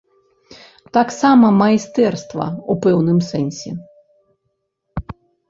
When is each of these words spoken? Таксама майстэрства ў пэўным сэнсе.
Таксама 0.97 1.51
майстэрства 1.63 2.45
ў 2.47 2.73
пэўным 2.87 3.19
сэнсе. 3.29 3.77